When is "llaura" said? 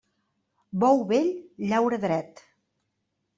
1.73-2.01